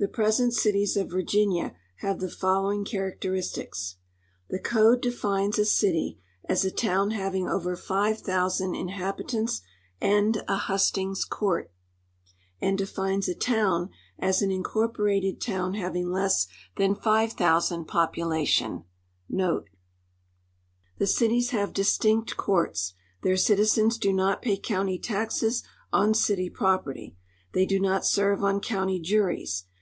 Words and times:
The 0.00 0.06
present 0.06 0.54
cities 0.54 0.96
of 0.96 1.10
Virginia 1.10 1.74
have 1.96 2.20
the 2.20 2.30
following 2.30 2.84
character 2.84 3.32
istics: 3.32 3.96
The 4.48 4.60
Code 4.60 5.00
defines 5.02 5.58
a 5.58 5.64
city 5.64 6.20
as 6.44 6.64
a 6.64 6.70
town 6.70 7.10
having 7.10 7.48
over 7.48 7.74
5,000 7.74 8.76
inhabitants 8.76 9.60
and 10.00 10.40
a 10.46 10.54
hustings 10.56 11.24
court, 11.24 11.72
and 12.60 12.78
defines 12.78 13.26
a 13.28 13.34
town 13.34 13.90
as 14.20 14.40
an 14.40 14.52
incorporated 14.52 15.40
town 15.40 15.74
having 15.74 16.08
less 16.12 16.46
than 16.76 16.94
5,000 16.94 17.84
population.* 17.86 18.84
The 19.28 19.66
cities 21.06 21.50
have 21.50 21.72
distinct 21.72 22.36
courts. 22.36 22.94
Their 23.24 23.36
citizens 23.36 23.98
do 23.98 24.12
not 24.12 24.42
pay 24.42 24.58
county 24.58 25.00
taxes 25.00 25.64
on 25.92 26.14
city 26.14 26.48
property. 26.48 27.16
They 27.52 27.66
do 27.66 27.80
not 27.80 28.06
serve 28.06 28.44
on 28.44 28.60
county 28.60 29.00
juries. 29.00 29.64